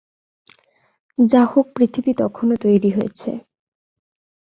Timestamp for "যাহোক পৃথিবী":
1.17-2.11